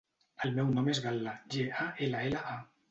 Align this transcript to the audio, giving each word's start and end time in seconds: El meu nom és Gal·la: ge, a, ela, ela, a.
El 0.47 0.55
meu 0.55 0.71
nom 0.77 0.89
és 0.95 1.03
Gal·la: 1.05 1.37
ge, 1.57 1.69
a, 1.87 1.91
ela, 2.09 2.27
ela, 2.33 2.47
a. 2.59 2.61